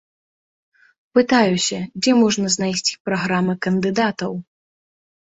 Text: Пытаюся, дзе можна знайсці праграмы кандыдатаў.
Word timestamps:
Пытаюся, 1.19 1.77
дзе 2.01 2.11
можна 2.21 2.47
знайсці 2.55 2.93
праграмы 3.11 3.53
кандыдатаў. 3.67 4.31